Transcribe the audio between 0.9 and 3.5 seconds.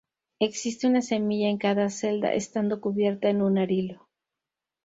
semilla en cada celda, estando cubierta en